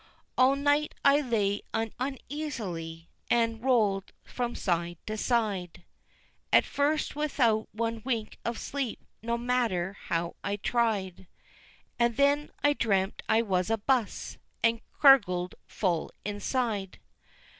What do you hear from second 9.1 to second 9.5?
no